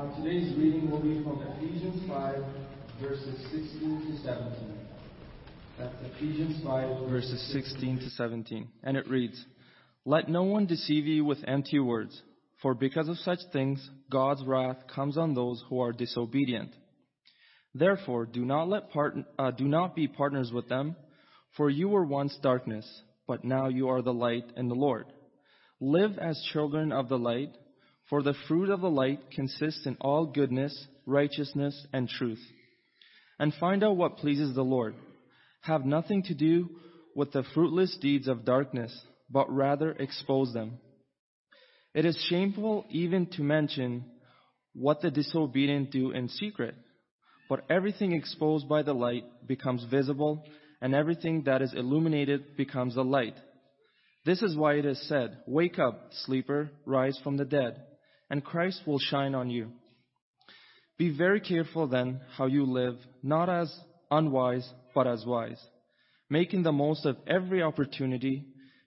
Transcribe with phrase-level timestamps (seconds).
[0.00, 2.42] Uh, today's reading will be from Ephesians 5,
[3.02, 4.78] verses 16 to 17.
[5.78, 8.68] That's Ephesians 5, verses 16 to 17.
[8.82, 9.44] And it reads,
[10.06, 12.18] Let no one deceive you with empty words,
[12.62, 16.70] for because of such things God's wrath comes on those who are disobedient.
[17.74, 20.96] Therefore, do not, let part, uh, do not be partners with them,
[21.58, 22.86] for you were once darkness,
[23.28, 25.04] but now you are the light in the Lord.
[25.78, 27.54] Live as children of the light,
[28.10, 32.40] for the fruit of the light consists in all goodness, righteousness, and truth.
[33.38, 34.96] And find out what pleases the Lord.
[35.62, 36.68] Have nothing to do
[37.14, 38.92] with the fruitless deeds of darkness,
[39.30, 40.78] but rather expose them.
[41.94, 44.04] It is shameful even to mention
[44.74, 46.74] what the disobedient do in secret.
[47.48, 50.44] But everything exposed by the light becomes visible,
[50.80, 53.36] and everything that is illuminated becomes a light.
[54.24, 57.82] This is why it is said, Wake up, sleeper, rise from the dead,
[58.30, 59.72] and Christ will shine on you.
[60.96, 63.74] Be very careful then how you live, not as
[64.10, 65.60] unwise, but as wise,
[66.28, 68.44] making the most of every opportunity,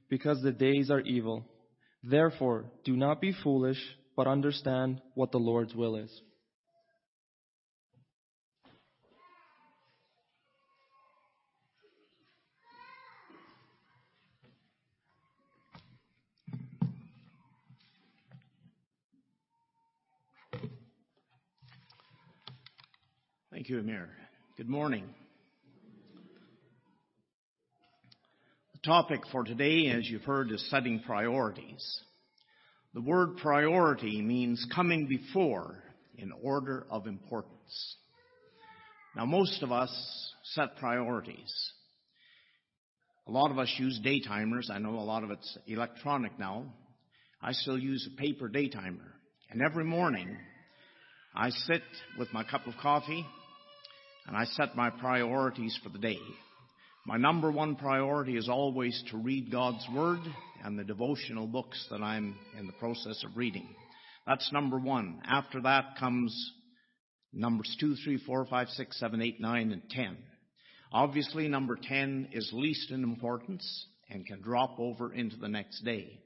[0.09, 1.45] because the days are evil.
[2.03, 3.81] Therefore, do not be foolish,
[4.15, 6.21] but understand what the Lord's will is.
[23.63, 24.09] Thank you, Amir.
[24.57, 25.05] Good morning.
[28.73, 32.01] The topic for today, as you've heard, is setting priorities.
[32.93, 35.81] The word priority means coming before
[36.17, 37.95] in order of importance.
[39.15, 39.89] Now, most of us
[40.43, 41.71] set priorities.
[43.27, 44.69] A lot of us use day timers.
[44.69, 46.65] I know a lot of it's electronic now.
[47.41, 49.13] I still use a paper day timer.
[49.49, 50.35] And every morning,
[51.33, 51.83] I sit
[52.19, 53.25] with my cup of coffee
[54.27, 56.19] and I set my priorities for the day.
[57.05, 60.21] My number one priority is always to read God's Word
[60.63, 63.67] and the devotional books that I'm in the process of reading.
[64.25, 65.21] That's number one.
[65.25, 66.33] After that comes
[67.33, 70.17] numbers two, three, four, five, six, seven, eight, nine, and ten.
[70.93, 76.19] Obviously, number 10 is least in importance and can drop over into the next day.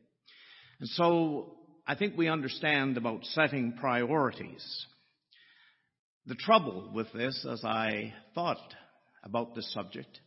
[0.79, 1.55] And so,
[1.87, 4.85] I think we understand about setting priorities.
[6.27, 8.73] The trouble with this, as I thought
[9.23, 10.19] about this subject,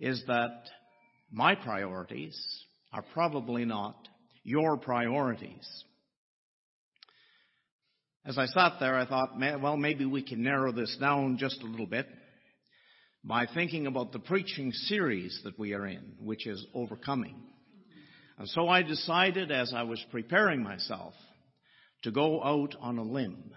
[0.00, 0.64] is that
[1.30, 2.36] my priorities
[2.92, 3.94] are probably not
[4.42, 5.64] your priorities.
[8.26, 11.66] As I sat there, I thought, well, maybe we can narrow this down just a
[11.66, 12.08] little bit
[13.22, 17.36] by thinking about the preaching series that we are in, which is Overcoming.
[18.38, 21.14] And so I decided as I was preparing myself
[22.02, 23.54] to go out on a limb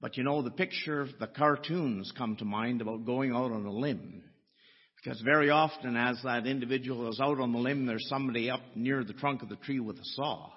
[0.00, 3.72] but you know, the picture, the cartoons come to mind about going out on a
[3.72, 4.22] limb.
[5.02, 9.04] Because very often as that individual is out on the limb, there's somebody up near
[9.04, 10.50] the trunk of the tree with a saw.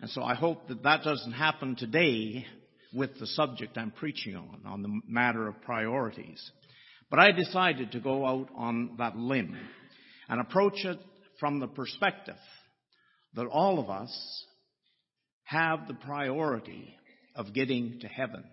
[0.00, 2.44] And so I hope that that doesn't happen today
[2.92, 6.50] with the subject I'm preaching on, on the matter of priorities.
[7.10, 9.56] But I decided to go out on that limb
[10.28, 10.98] and approach it
[11.40, 12.36] from the perspective
[13.34, 14.44] that all of us
[15.44, 16.96] have the priority
[17.34, 18.44] of getting to heaven.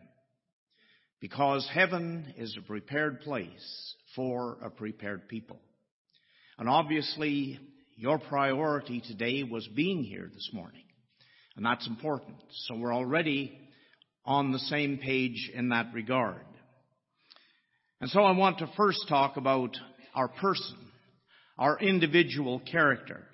[1.19, 5.59] Because heaven is a prepared place for a prepared people.
[6.57, 7.59] And obviously,
[7.97, 10.83] your priority today was being here this morning.
[11.55, 12.37] And that's important.
[12.67, 13.57] So we're already
[14.25, 16.45] on the same page in that regard.
[17.99, 19.75] And so I want to first talk about
[20.15, 20.77] our person,
[21.57, 23.25] our individual character.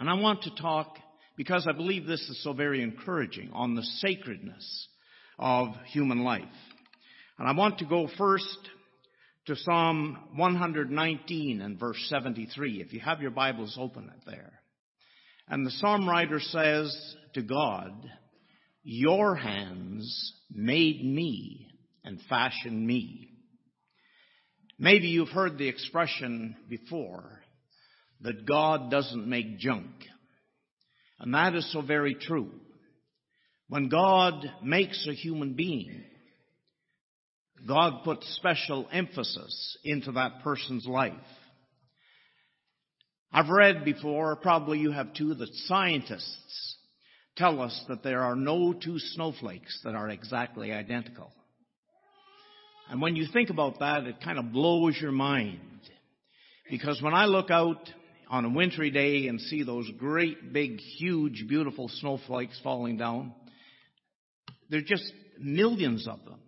[0.00, 0.96] And I want to talk
[1.36, 4.88] because I believe this is so very encouraging on the sacredness
[5.38, 6.42] of human life.
[7.38, 8.58] And I want to go first
[9.46, 12.80] to Psalm 119 and verse 73.
[12.80, 14.52] If you have your Bibles, open it there.
[15.48, 17.92] And the psalm writer says to God,
[18.84, 21.66] Your hands made me
[22.04, 23.30] and fashioned me.
[24.78, 27.42] Maybe you've heard the expression before
[28.20, 29.90] that God doesn't make junk.
[31.22, 32.50] And that is so very true.
[33.68, 36.02] When God makes a human being,
[37.66, 41.12] God puts special emphasis into that person's life.
[43.32, 46.76] I've read before, probably you have too, that scientists
[47.36, 51.32] tell us that there are no two snowflakes that are exactly identical.
[52.90, 55.60] And when you think about that, it kind of blows your mind.
[56.68, 57.88] Because when I look out
[58.32, 63.34] on a wintry day and see those great, big, huge, beautiful snowflakes falling down,
[64.70, 66.40] There are just millions of them.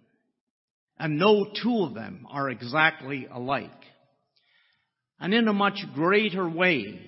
[0.99, 3.71] And no two of them are exactly alike.
[5.21, 6.99] And in a much greater way,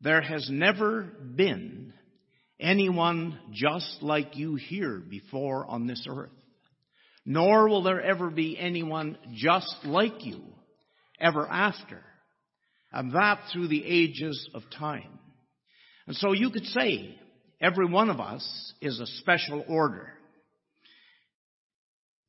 [0.00, 1.02] there has never
[1.36, 1.92] been
[2.58, 6.30] anyone just like you here before on this earth.
[7.24, 10.40] Nor will there ever be anyone just like you
[11.20, 12.02] ever after.
[12.92, 15.18] And that through the ages of time.
[16.06, 17.14] And so you could say
[17.60, 20.08] every one of us is a special order.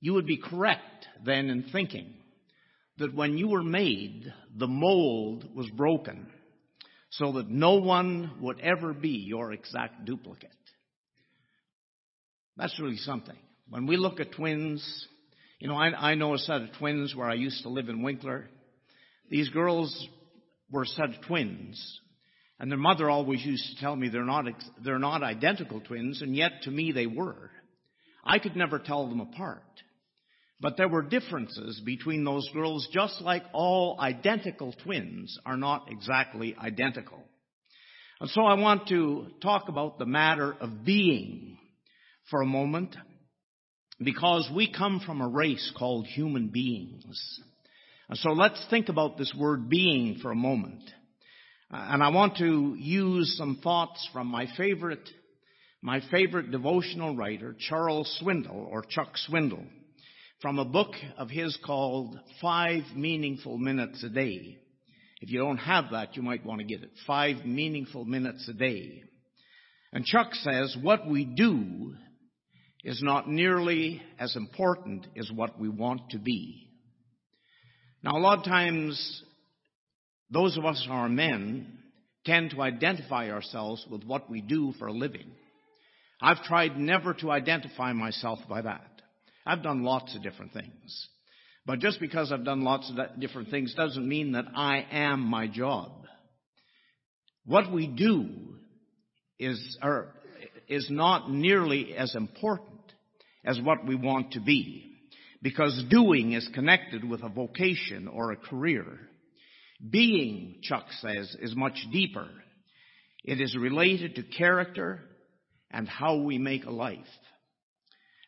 [0.01, 2.13] You would be correct then in thinking
[2.97, 6.27] that when you were made, the mold was broken
[7.11, 10.51] so that no one would ever be your exact duplicate.
[12.57, 13.37] That's really something.
[13.69, 15.07] When we look at twins,
[15.59, 18.03] you know, I, I know a set of twins where I used to live in
[18.03, 18.49] Winkler.
[19.29, 20.07] These girls
[20.71, 21.99] were of twins.
[22.59, 24.45] And their mother always used to tell me they're not,
[24.83, 27.51] they're not identical twins, and yet to me they were.
[28.23, 29.63] I could never tell them apart.
[30.59, 36.53] But there were differences between those girls, just like all identical twins are not exactly
[36.61, 37.23] identical.
[38.19, 41.57] And so I want to talk about the matter of being
[42.29, 42.95] for a moment,
[44.03, 47.39] because we come from a race called human beings.
[48.09, 50.81] And so let's think about this word being for a moment.
[51.69, 55.07] And I want to use some thoughts from my favorite,
[55.83, 59.67] my favorite devotional writer, Charles Swindoll, or Chuck Swindoll
[60.41, 64.57] from a book of his called Five Meaningful Minutes a Day.
[65.21, 66.91] If you don't have that, you might want to get it.
[67.05, 69.03] Five Meaningful Minutes a Day.
[69.91, 71.93] And Chuck says, what we do
[72.83, 76.68] is not nearly as important as what we want to be.
[78.03, 79.23] Now, a lot of times,
[80.29, 81.79] those of us who are men
[82.25, 85.31] tend to identify ourselves with what we do for a living.
[86.21, 89.01] I've tried never to identify myself by that.
[89.45, 91.07] I've done lots of different things.
[91.65, 95.47] But just because I've done lots of different things doesn't mean that I am my
[95.47, 95.91] job.
[97.45, 98.29] What we do
[99.37, 99.77] is,
[100.67, 102.69] is not nearly as important
[103.45, 104.98] as what we want to be.
[105.41, 108.85] Because doing is connected with a vocation or a career.
[109.89, 112.27] Being, Chuck says, is much deeper.
[113.23, 114.99] It is related to character
[115.71, 116.97] and how we make a life.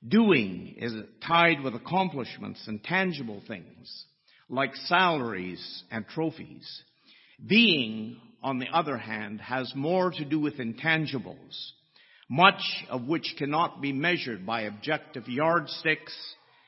[0.07, 0.93] Doing is
[1.25, 4.05] tied with accomplishments and tangible things,
[4.49, 6.83] like salaries and trophies.
[7.45, 11.71] Being, on the other hand, has more to do with intangibles,
[12.29, 16.13] much of which cannot be measured by objective yardsticks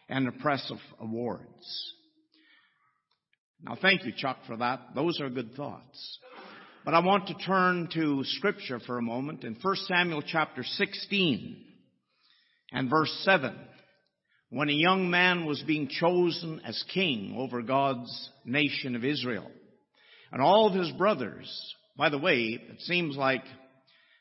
[0.09, 1.93] and oppressive awards.
[3.61, 4.79] Now thank you, Chuck, for that.
[4.93, 6.19] Those are good thoughts.
[6.85, 11.63] But I want to turn to scripture for a moment in 1 Samuel chapter 16
[12.73, 13.55] and verse 7,
[14.49, 19.49] when a young man was being chosen as king over God's nation of Israel.
[20.33, 21.47] And all of his brothers,
[21.95, 23.43] by the way, it seems like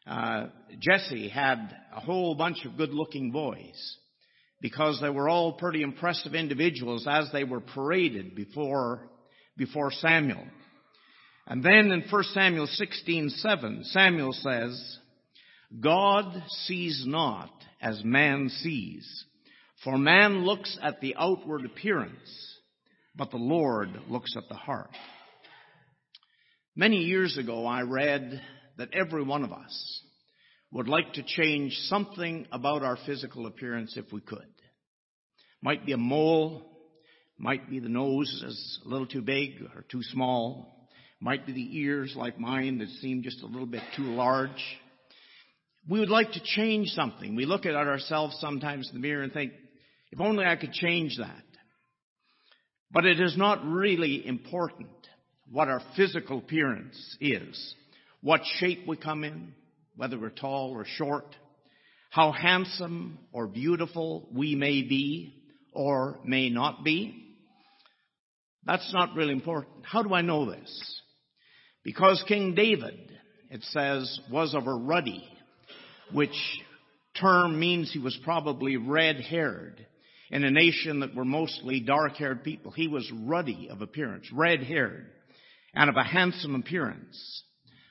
[0.07, 0.47] uh,
[0.79, 3.97] Jesse had a whole bunch of good looking boys
[4.63, 9.09] because they were all pretty impressive individuals as they were paraded before,
[9.57, 10.47] before Samuel.
[11.49, 14.99] And then in 1 Samuel 16:7, Samuel says,
[15.81, 17.51] God sees not
[17.81, 19.25] as man sees.
[19.83, 22.59] For man looks at the outward appearance,
[23.17, 24.91] but the Lord looks at the heart.
[26.77, 28.41] Many years ago, I read
[28.79, 30.03] that every one of us
[30.73, 34.47] would like to change something about our physical appearance if we could.
[35.61, 36.67] Might be a mole,
[37.39, 40.89] might be the nose is a little too big or too small,
[41.21, 44.81] might be the ears like mine that seem just a little bit too large
[45.89, 47.35] we would like to change something.
[47.35, 49.53] We look at ourselves sometimes in the mirror and think,
[50.11, 51.43] if only I could change that.
[52.91, 54.91] But it is not really important
[55.51, 57.75] what our physical appearance is,
[58.21, 59.55] what shape we come in,
[59.97, 61.35] whether we're tall or short,
[62.11, 65.35] how handsome or beautiful we may be
[65.73, 67.37] or may not be.
[68.65, 69.85] That's not really important.
[69.85, 71.01] How do I know this?
[71.85, 73.11] Because King David,
[73.51, 75.25] it says, was of a ruddy
[76.13, 76.37] which
[77.21, 79.87] term means he was probably red haired
[80.31, 82.71] in a nation that were mostly dark haired people.
[82.73, 85.07] He was ruddy of appearance, red haired,
[85.75, 87.43] and of a handsome appearance.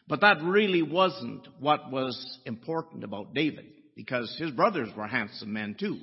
[0.08, 3.66] But that really wasn't what was important about David,
[3.96, 6.00] because his brothers were handsome men too.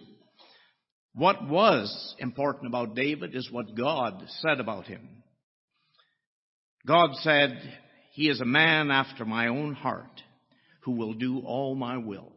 [1.15, 5.09] What was important about David is what God said about him.
[6.87, 7.61] God said,
[8.13, 10.23] He is a man after my own heart
[10.83, 12.33] who will do all my will.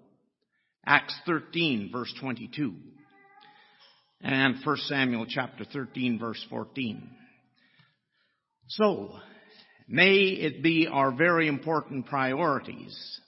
[0.86, 2.74] Acts 13 verse 22
[4.24, 7.10] and 1 Samuel chapter 13 verse 14.
[8.68, 9.16] So,
[9.92, 13.20] may it be our very important priorities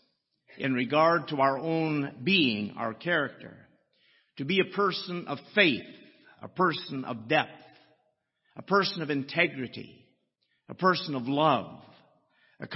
[0.58, 3.53] in regard to our own being, our character,
[4.38, 5.84] to be a person of faith,
[6.41, 7.50] a person of depth,
[8.55, 10.05] a person of integrity,
[10.70, 11.82] a person of love,
[12.62, 12.67] a,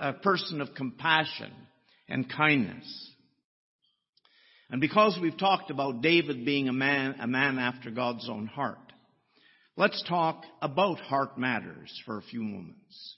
[0.00, 1.52] a person of compassion
[2.08, 3.10] and kindness.
[4.70, 8.78] And because we've talked about David being a man, a man after God's own heart,
[9.76, 13.16] let's talk about heart matters for a few moments.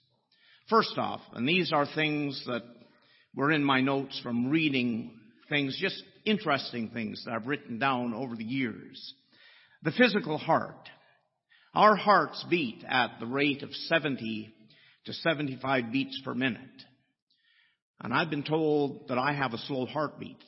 [0.69, 2.63] First off, and these are things that
[3.35, 5.13] were in my notes from reading
[5.49, 9.15] things, just interesting things that I've written down over the years.
[9.83, 10.89] The physical heart.
[11.75, 14.53] Our hearts beat at the rate of 70
[15.05, 16.61] to 75 beats per minute.
[18.01, 20.43] And I've been told that I have a slow heartbeat.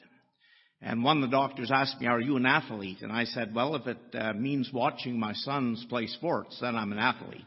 [0.81, 2.99] And one of the doctors asked me, are you an athlete?
[3.03, 6.93] And I said, well, if it uh, means watching my sons play sports, then I'm
[6.93, 7.43] an athlete.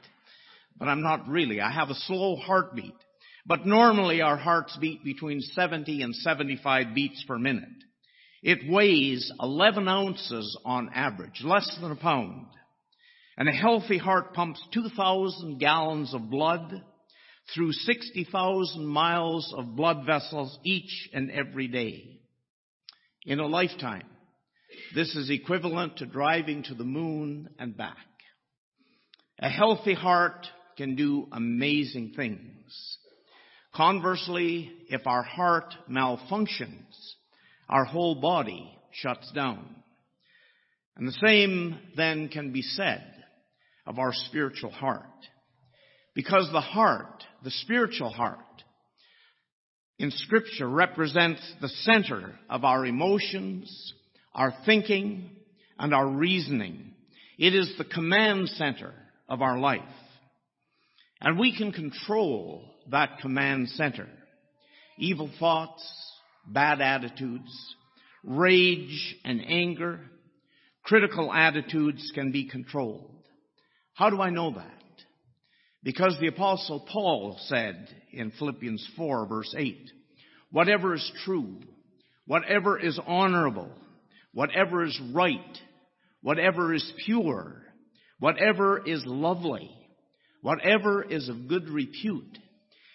[0.82, 1.62] But I'm not really.
[1.62, 2.96] I have a slow heartbeat.
[3.46, 7.70] But normally our hearts beat between 70 and 75 beats per minute.
[8.42, 12.48] It weighs 11 ounces on average, less than a pound.
[13.38, 16.82] And a healthy heart pumps 2,000 gallons of blood
[17.54, 22.22] through 60,000 miles of blood vessels each and every day.
[23.28, 24.08] In a lifetime,
[24.96, 27.98] this is equivalent to driving to the moon and back.
[29.38, 30.48] A healthy heart
[30.78, 32.98] can do amazing things.
[33.74, 37.14] Conversely, if our heart malfunctions,
[37.70, 39.76] our whole body shuts down.
[40.98, 43.04] And the same then can be said
[43.88, 45.06] of our spiritual heart.
[46.14, 48.40] Because the heart, the spiritual heart,
[49.98, 53.94] in scripture represents the center of our emotions,
[54.34, 55.30] our thinking,
[55.80, 56.94] and our reasoning.
[57.38, 58.94] It is the command center
[59.30, 59.82] of our life.
[61.22, 64.08] And we can control that command center.
[64.98, 65.84] Evil thoughts,
[66.48, 67.76] bad attitudes,
[68.24, 70.00] rage and anger,
[70.84, 73.24] critical attitudes can be controlled.
[73.94, 74.68] How do I know that?
[75.84, 79.78] Because the apostle Paul said in Philippians 4 verse 8,
[80.52, 81.60] whatever is true,
[82.26, 83.72] whatever is honorable,
[84.34, 85.58] whatever is right,
[86.22, 87.62] whatever is pure,
[88.20, 89.72] whatever is lovely,
[90.42, 92.38] whatever is of good repute,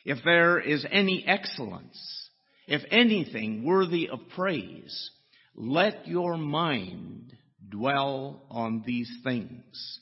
[0.05, 2.29] if there is any excellence,
[2.67, 5.11] if anything worthy of praise,
[5.55, 7.33] let your mind
[7.69, 10.00] dwell on these things.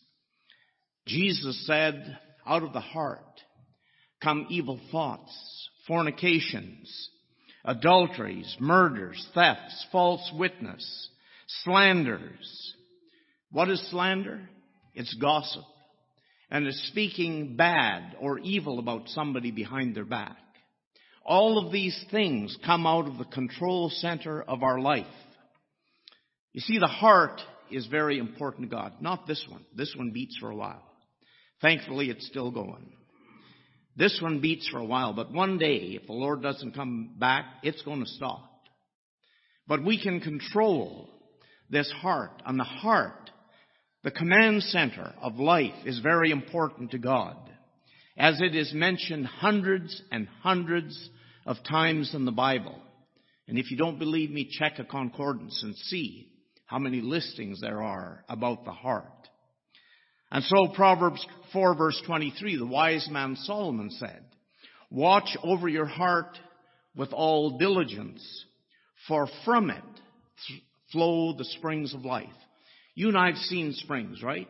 [1.06, 3.20] Jesus said, out of the heart
[4.22, 5.32] come evil thoughts,
[5.86, 7.10] fornications,
[7.64, 11.10] adulteries, murders, thefts, false witness,
[11.62, 12.74] slanders.
[13.50, 14.48] What is slander?
[14.94, 15.64] It's gossip
[16.50, 20.36] and is speaking bad or evil about somebody behind their back.
[21.24, 25.06] All of these things come out of the control center of our life.
[26.52, 28.94] You see, the heart is very important to God.
[29.00, 29.64] Not this one.
[29.74, 30.82] This one beats for a while.
[31.60, 32.92] Thankfully, it's still going.
[33.96, 37.44] This one beats for a while, but one day, if the Lord doesn't come back,
[37.62, 38.50] it's going to stop.
[39.66, 41.08] But we can control
[41.70, 43.30] this heart, and the heart
[44.04, 47.36] the command center of life is very important to God,
[48.18, 51.08] as it is mentioned hundreds and hundreds
[51.46, 52.78] of times in the Bible.
[53.48, 56.28] And if you don't believe me, check a concordance and see
[56.66, 59.06] how many listings there are about the heart.
[60.30, 64.22] And so Proverbs 4 verse 23, the wise man Solomon said,
[64.90, 66.38] Watch over your heart
[66.94, 68.22] with all diligence,
[69.08, 69.82] for from it
[70.92, 72.28] flow the springs of life.
[72.94, 74.48] You and I have seen springs, right?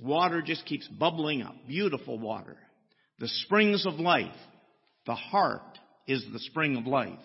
[0.00, 1.54] Water just keeps bubbling up.
[1.66, 2.56] Beautiful water.
[3.18, 4.34] The springs of life.
[5.06, 7.18] The heart is the spring of life.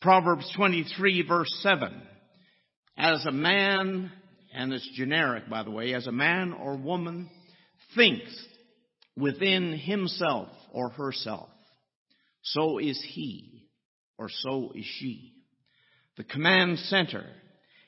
[0.00, 2.02] Proverbs 23 verse 7.
[2.96, 4.12] As a man,
[4.54, 7.28] and it's generic by the way, as a man or woman
[7.94, 8.32] thinks
[9.16, 11.48] within himself or herself,
[12.42, 13.68] so is he
[14.18, 15.32] or so is she.
[16.16, 17.24] The command center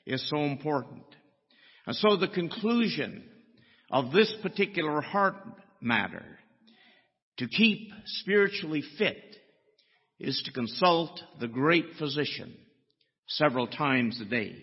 [0.07, 1.03] is so important.
[1.85, 3.23] And so the conclusion
[3.91, 5.35] of this particular heart
[5.81, 6.25] matter
[7.37, 9.23] to keep spiritually fit
[10.19, 12.55] is to consult the great physician
[13.27, 14.55] several times a day.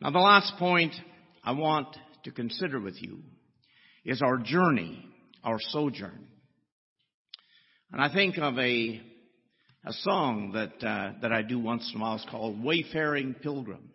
[0.00, 0.94] Now the last point
[1.42, 1.88] I want
[2.24, 3.18] to consider with you
[4.04, 5.04] is our journey,
[5.42, 6.26] our sojourn.
[7.92, 9.02] And I think of a,
[9.84, 12.16] a song that, uh, that I do once in a while.
[12.16, 13.90] It's called Wayfaring Pilgrim.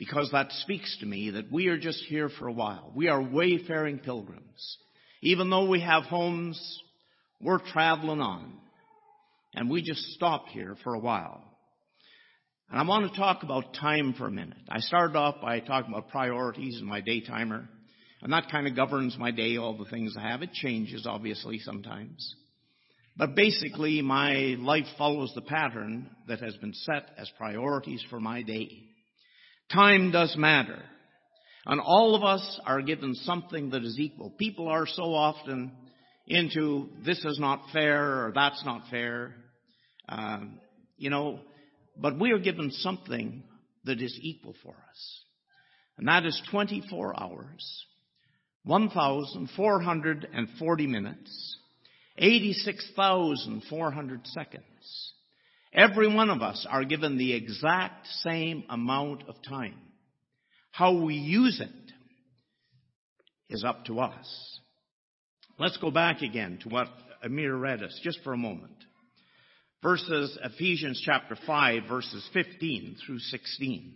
[0.00, 2.90] Because that speaks to me that we are just here for a while.
[2.94, 4.78] We are wayfaring pilgrims.
[5.20, 6.58] Even though we have homes,
[7.38, 8.54] we're traveling on.
[9.52, 11.44] And we just stop here for a while.
[12.70, 14.56] And I want to talk about time for a minute.
[14.70, 17.68] I started off by talking about priorities and my day timer.
[18.22, 20.40] And that kind of governs my day, all the things I have.
[20.40, 22.36] It changes, obviously, sometimes.
[23.18, 28.40] But basically, my life follows the pattern that has been set as priorities for my
[28.40, 28.86] day.
[29.72, 30.82] Time does matter.
[31.66, 34.30] And all of us are given something that is equal.
[34.30, 35.72] People are so often
[36.26, 39.36] into this is not fair or that's not fair.
[40.08, 40.58] Um,
[40.96, 41.40] you know,
[41.96, 43.42] but we are given something
[43.84, 45.24] that is equal for us.
[45.98, 47.84] And that is 24 hours,
[48.64, 51.58] 1,440 minutes,
[52.16, 55.09] 86,400 seconds.
[55.72, 59.78] Every one of us are given the exact same amount of time.
[60.72, 61.92] How we use it
[63.48, 64.60] is up to us.
[65.58, 66.88] Let's go back again to what
[67.22, 68.72] Amir read us just for a moment.
[69.82, 73.94] Verses Ephesians chapter 5 verses 15 through 16.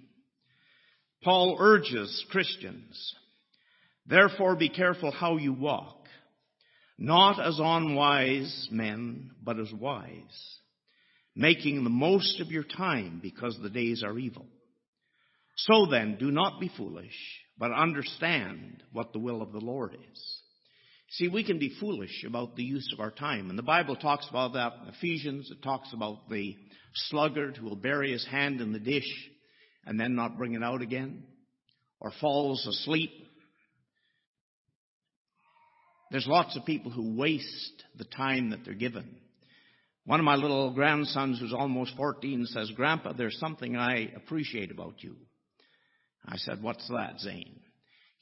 [1.23, 3.15] Paul urges Christians,
[4.07, 6.07] therefore be careful how you walk,
[6.99, 10.59] not as unwise men, but as wise
[11.35, 14.47] making the most of your time because the days are evil.
[15.57, 17.15] So then, do not be foolish,
[17.59, 20.41] but understand what the will of the Lord is.
[21.11, 23.49] See, we can be foolish about the use of our time.
[23.49, 25.49] And the Bible talks about that in Ephesians.
[25.51, 26.57] It talks about the
[26.95, 29.09] sluggard who will bury his hand in the dish
[29.87, 31.23] and then not bring it out again,
[32.01, 33.11] or falls asleep.
[36.11, 39.17] There's lots of people who waste the time that they're given.
[40.07, 45.03] One of my little grandsons, who's almost 14, says, Grandpa, there's something I appreciate about
[45.03, 45.17] you.
[46.27, 47.61] I said, What's that, Zane?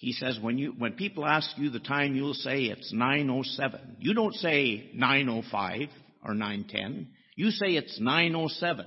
[0.03, 3.99] He says, when, you, when people ask you the time, you'll say it's 9.07.
[4.01, 5.89] You don't say 9.05
[6.25, 7.07] or 9.10.
[7.37, 8.85] You say it's 9.07.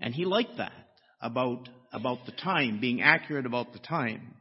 [0.00, 0.72] And he liked that
[1.20, 4.36] about, about the time, being accurate about the time.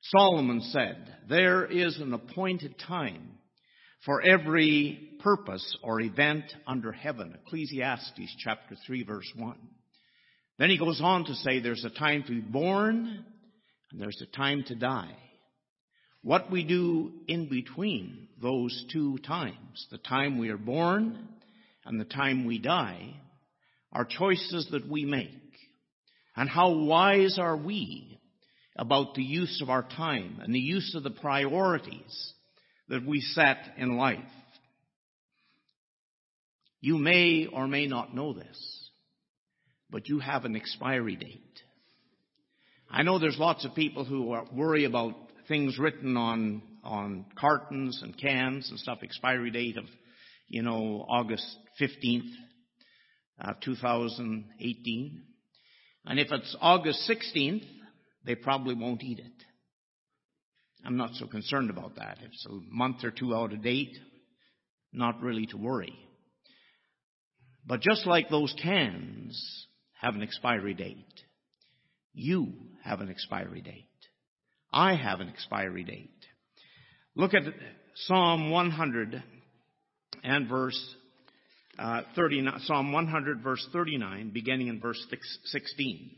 [0.00, 3.32] Solomon said, There is an appointed time
[4.06, 7.34] for every purpose or event under heaven.
[7.46, 9.56] Ecclesiastes chapter 3 verse 1.
[10.58, 13.24] Then he goes on to say there's a time to be born
[13.90, 15.16] and there's a time to die.
[16.22, 21.26] What we do in between those two times, the time we are born
[21.86, 23.14] and the time we die,
[23.92, 25.30] are choices that we make.
[26.36, 28.20] And how wise are we
[28.76, 32.32] about the use of our time and the use of the priorities
[32.88, 34.18] that we set in life.
[36.84, 38.90] You may or may not know this,
[39.88, 41.40] but you have an expiry date.
[42.90, 45.14] I know there's lots of people who are worry about
[45.48, 49.86] things written on, on cartons and cans and stuff, expiry date of,
[50.46, 51.46] you know, August
[51.80, 52.30] 15th,
[53.40, 55.22] uh, 2018.
[56.04, 57.64] And if it's August 16th,
[58.26, 59.44] they probably won't eat it.
[60.84, 62.18] I'm not so concerned about that.
[62.20, 63.96] If it's a month or two out of date,
[64.92, 65.98] not really to worry.
[67.66, 69.66] But just like those cans
[70.00, 71.22] have an expiry date,
[72.12, 73.88] you have an expiry date.
[74.72, 76.10] I have an expiry date.
[77.14, 77.42] Look at
[77.94, 79.22] Psalm 100
[80.22, 80.94] and verse
[81.78, 85.04] uh, 39, Psalm 100 verse 39, beginning in verse
[85.44, 86.10] 16.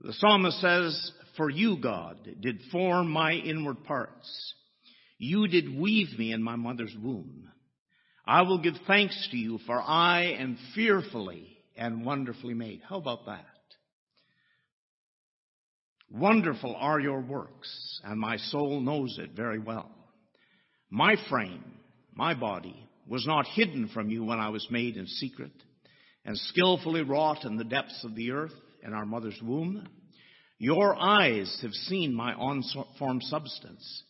[0.00, 4.54] The psalmist says, For you, God, did form my inward parts.
[5.18, 7.48] You did weave me in my mother's womb.
[8.26, 12.80] I will give thanks to you, for I am fearfully and wonderfully made.
[12.88, 13.44] How about that?
[16.10, 19.90] Wonderful are your works, and my soul knows it very well.
[20.88, 21.64] My frame,
[22.14, 25.52] my body, was not hidden from you when I was made in secret
[26.24, 29.86] and skillfully wrought in the depths of the earth in our mother's womb.
[30.58, 34.04] Your eyes have seen my unformed substance,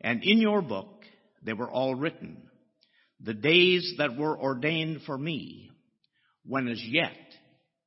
[0.00, 1.04] and in your book
[1.42, 2.42] they were all written,
[3.26, 5.70] the days that were ordained for me,
[6.46, 7.16] when as yet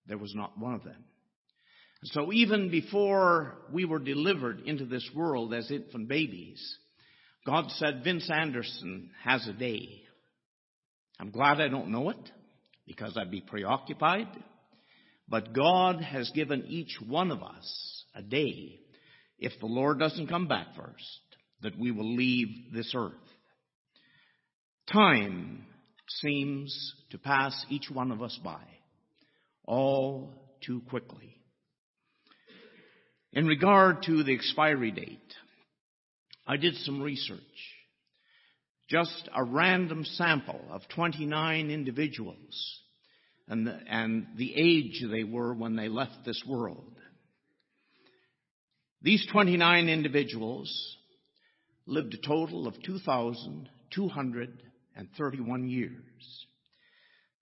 [0.06, 1.06] there was not one of them.
[2.04, 6.62] So even before we were delivered into this world as infant babies,
[7.46, 10.02] God said, Vince Anderson has a day.
[11.20, 12.32] I'm glad I don't know it
[12.86, 14.28] because I'd be preoccupied.
[15.30, 18.80] But God has given each one of us a day,
[19.38, 21.20] if the Lord doesn't come back first,
[21.62, 23.14] that we will leave this earth.
[24.92, 25.66] Time
[26.08, 28.62] seems to pass each one of us by
[29.66, 30.34] all
[30.66, 31.36] too quickly.
[33.34, 35.34] In regard to the expiry date,
[36.48, 37.40] I did some research.
[38.90, 42.80] Just a random sample of 29 individuals
[43.48, 46.96] and the, and the age they were when they left this world.
[49.04, 50.98] These 29 individuals
[51.86, 52.82] lived a total of
[54.96, 56.46] 2,231 years.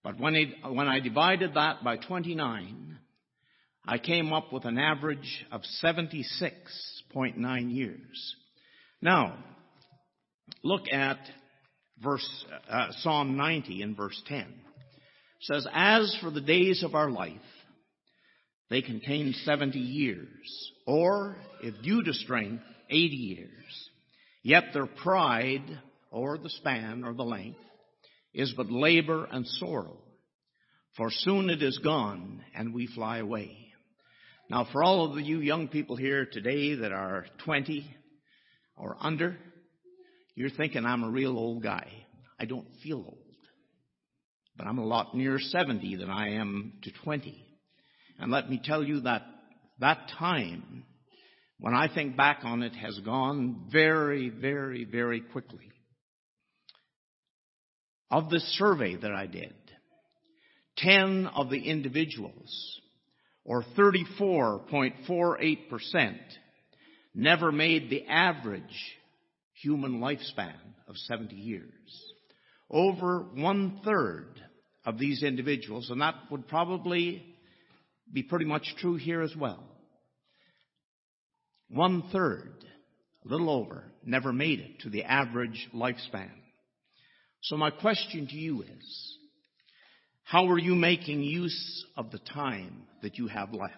[0.02, 2.98] But when, it, when I divided that by 29,
[3.86, 8.36] I came up with an average of 76.9 years.
[9.00, 9.36] Now,
[10.62, 11.18] look at
[12.02, 14.40] verse, uh, Psalm 90 in verse 10.
[14.40, 14.46] It
[15.40, 17.34] says, As for the days of our life,
[18.70, 23.90] they contain 70 years, or, if due to strength, 80 years.
[24.42, 27.60] Yet their pride, or the span, or the length,
[28.34, 29.98] is but labor and sorrow.
[30.96, 33.56] For soon it is gone, and we fly away.
[34.50, 37.84] Now, for all of you young people here today that are 20
[38.76, 39.36] or under,
[40.34, 41.86] you're thinking I'm a real old guy.
[42.40, 43.18] I don't feel old.
[44.56, 47.44] But I'm a lot nearer 70 than I am to 20.
[48.18, 49.22] And let me tell you that
[49.80, 50.84] that time,
[51.60, 55.70] when I think back on it, has gone very, very, very quickly.
[58.10, 59.52] Of the survey that I did,
[60.78, 62.80] 10 of the individuals,
[63.44, 66.16] or 34.48%,
[67.14, 68.62] never made the average
[69.60, 72.12] human lifespan of 70 years.
[72.70, 74.40] Over one third
[74.86, 77.22] of these individuals, and that would probably
[78.10, 79.62] be pretty much true here as well.
[81.68, 82.64] One third,
[83.24, 86.30] a little over, never made it to the average lifespan.
[87.42, 89.16] So my question to you is,
[90.24, 93.74] how are you making use of the time that you have left?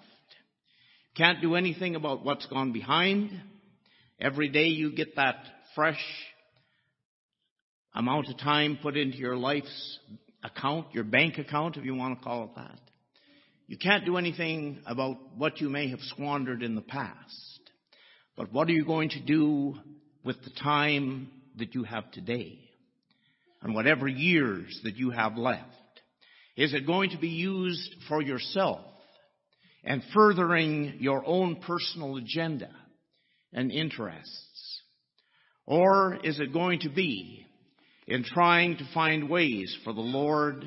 [1.16, 3.30] Can't do anything about what's gone behind.
[4.20, 5.36] Every day you get that
[5.74, 6.02] fresh
[7.94, 9.98] amount of time put into your life's
[10.42, 12.80] account, your bank account, if you want to call it that.
[13.66, 17.60] You can't do anything about what you may have squandered in the past.
[18.36, 19.76] But what are you going to do
[20.24, 22.69] with the time that you have today?
[23.62, 25.66] And whatever years that you have left?
[26.56, 28.80] Is it going to be used for yourself
[29.84, 32.70] and furthering your own personal agenda
[33.52, 34.80] and interests?
[35.66, 37.46] Or is it going to be
[38.06, 40.64] in trying to find ways for the Lord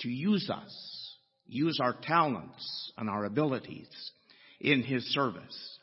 [0.00, 3.88] to use us, use our talents and our abilities
[4.60, 5.78] in His service?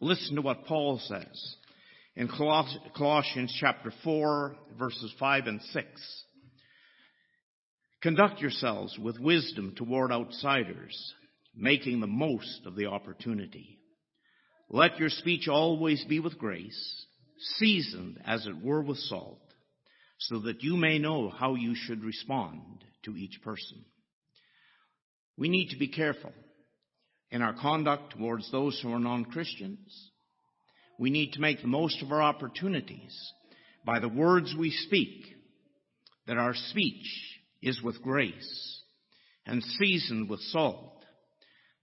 [0.00, 1.56] Listen to what Paul says
[2.18, 6.24] in Colossians chapter 4 verses 5 and 6.
[8.02, 11.14] Conduct yourselves with wisdom toward outsiders,
[11.54, 13.78] making the most of the opportunity.
[14.68, 17.06] Let your speech always be with grace,
[17.56, 19.38] seasoned as it were with salt,
[20.18, 23.84] so that you may know how you should respond to each person.
[25.36, 26.32] We need to be careful
[27.30, 30.10] in our conduct towards those who are non-Christians.
[30.98, 33.32] We need to make the most of our opportunities
[33.84, 35.24] by the words we speak,
[36.26, 37.06] that our speech
[37.62, 38.82] is with grace
[39.46, 41.04] and seasoned with salt,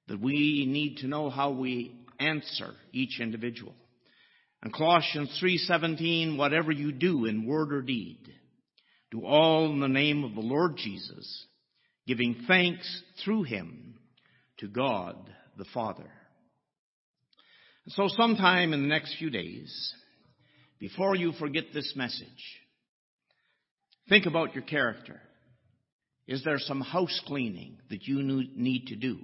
[0.08, 3.74] that we need to know how we answer each individual.
[4.62, 8.34] And Colossians 3:17, whatever you do in word or deed,
[9.12, 11.48] do all in the name of the Lord Jesus,
[12.06, 13.98] giving thanks through him
[14.58, 15.16] to God
[15.58, 16.12] the Father.
[17.90, 19.94] So sometime in the next few days,
[20.80, 22.28] before you forget this message,
[24.10, 25.22] think about your character.
[26.28, 29.20] Is there some house cleaning that you need to do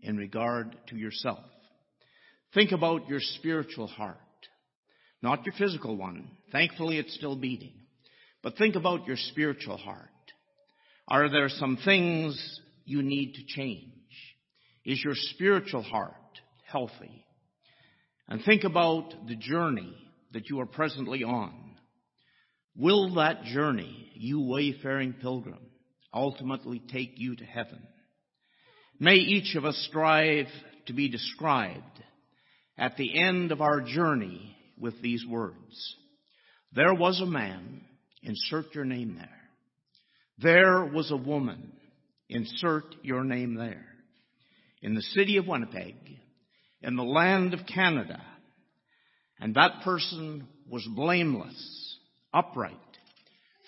[0.00, 1.44] in regard to yourself?
[2.54, 4.16] Think about your spiritual heart,
[5.20, 6.30] not your physical one.
[6.52, 7.74] Thankfully, it's still beating.
[8.42, 10.08] But think about your spiritual heart.
[11.06, 13.92] Are there some things you need to change?
[14.86, 16.14] Is your spiritual heart
[16.64, 17.25] healthy?
[18.28, 19.94] And think about the journey
[20.32, 21.54] that you are presently on.
[22.76, 25.60] Will that journey, you wayfaring pilgrim,
[26.12, 27.82] ultimately take you to heaven.
[28.98, 30.46] May each of us strive
[30.86, 32.02] to be described
[32.78, 35.96] at the end of our journey with these words.
[36.74, 37.82] There was a man,
[38.22, 39.28] insert your name there.
[40.38, 41.72] There was a woman,
[42.28, 43.86] insert your name there.
[44.82, 45.94] In the city of Winnipeg,
[46.82, 48.20] in the land of Canada,
[49.40, 51.98] and that person was blameless,
[52.32, 52.74] upright,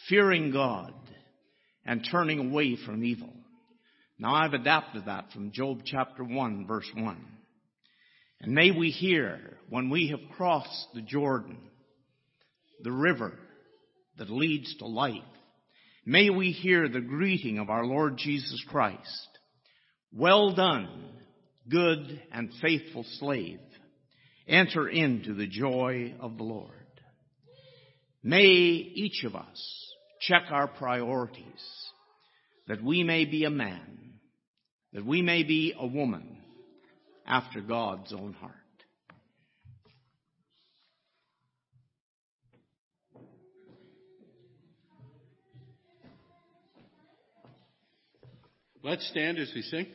[0.08, 0.92] fearing God,
[1.84, 3.32] and turning away from evil.
[4.18, 7.24] Now I've adapted that from Job chapter 1 verse 1.
[8.40, 11.58] And may we hear when we have crossed the Jordan,
[12.82, 13.38] the river
[14.18, 15.22] that leads to life,
[16.04, 19.28] may we hear the greeting of our Lord Jesus Christ.
[20.12, 20.88] Well done,
[21.70, 23.60] good and faithful slave.
[24.46, 26.72] Enter into the joy of the Lord.
[28.22, 31.44] May each of us check our priorities
[32.66, 34.14] that we may be a man,
[34.92, 36.38] that we may be a woman
[37.26, 38.54] after God's own heart.
[48.82, 49.86] Let's stand as we sing.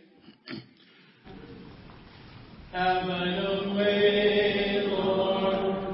[2.74, 5.93] Have thine own way, Lord.